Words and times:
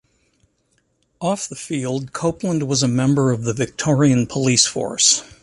Off 1.19 1.47
the 1.47 1.55
field 1.55 2.11
Copeland 2.11 2.63
was 2.67 2.81
a 2.81 2.87
member 2.87 3.29
of 3.31 3.43
the 3.43 3.53
Victorian 3.53 4.25
police 4.25 4.65
force. 4.65 5.21